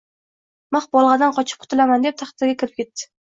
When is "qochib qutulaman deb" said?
1.35-2.17